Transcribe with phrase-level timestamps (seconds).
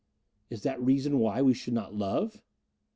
[0.49, 2.41] "Is that reason why we should not love?"